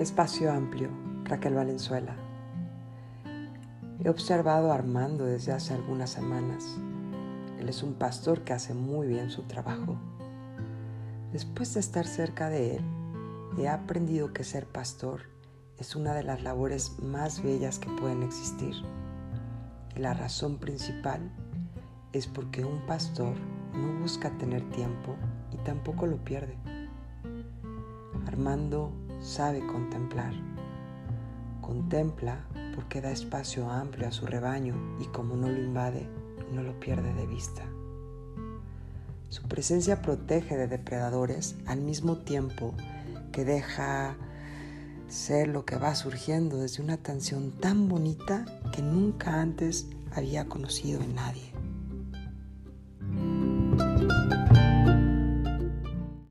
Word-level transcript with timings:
Espacio 0.00 0.50
Amplio, 0.50 0.88
Raquel 1.24 1.52
Valenzuela. 1.52 2.16
He 4.02 4.08
observado 4.08 4.72
a 4.72 4.74
Armando 4.76 5.26
desde 5.26 5.52
hace 5.52 5.74
algunas 5.74 6.08
semanas. 6.08 6.78
Él 7.58 7.68
es 7.68 7.82
un 7.82 7.92
pastor 7.92 8.40
que 8.40 8.54
hace 8.54 8.72
muy 8.72 9.08
bien 9.08 9.28
su 9.28 9.42
trabajo. 9.42 9.98
Después 11.32 11.74
de 11.74 11.80
estar 11.80 12.06
cerca 12.06 12.48
de 12.48 12.76
él, 12.76 12.84
he 13.58 13.68
aprendido 13.68 14.32
que 14.32 14.42
ser 14.42 14.64
pastor 14.64 15.24
es 15.76 15.94
una 15.94 16.14
de 16.14 16.24
las 16.24 16.42
labores 16.42 16.98
más 17.00 17.42
bellas 17.42 17.78
que 17.78 17.90
pueden 17.90 18.22
existir. 18.22 18.76
Y 19.94 19.98
la 19.98 20.14
razón 20.14 20.56
principal 20.56 21.30
es 22.14 22.26
porque 22.26 22.64
un 22.64 22.86
pastor 22.86 23.34
no 23.74 24.00
busca 24.00 24.30
tener 24.38 24.62
tiempo 24.70 25.14
y 25.52 25.58
tampoco 25.58 26.06
lo 26.06 26.16
pierde. 26.24 26.56
Armando 28.26 28.94
sabe 29.20 29.66
contemplar. 29.66 30.34
Contempla 31.60 32.44
porque 32.74 33.00
da 33.00 33.10
espacio 33.10 33.70
amplio 33.70 34.08
a 34.08 34.12
su 34.12 34.26
rebaño 34.26 34.74
y 35.00 35.06
como 35.06 35.36
no 35.36 35.48
lo 35.48 35.58
invade, 35.58 36.08
no 36.52 36.62
lo 36.62 36.78
pierde 36.80 37.12
de 37.14 37.26
vista. 37.26 37.62
Su 39.28 39.42
presencia 39.44 40.02
protege 40.02 40.56
de 40.56 40.66
depredadores 40.66 41.56
al 41.66 41.80
mismo 41.80 42.18
tiempo 42.18 42.74
que 43.30 43.44
deja 43.44 44.16
ser 45.08 45.48
lo 45.48 45.64
que 45.64 45.76
va 45.76 45.94
surgiendo 45.94 46.56
desde 46.56 46.82
una 46.82 46.96
tensión 46.96 47.52
tan 47.52 47.88
bonita 47.88 48.44
que 48.72 48.82
nunca 48.82 49.40
antes 49.40 49.86
había 50.12 50.46
conocido 50.46 51.00
en 51.00 51.14
nadie. 51.14 51.52